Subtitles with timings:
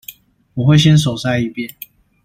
[0.55, 1.69] 我會先手篩一遍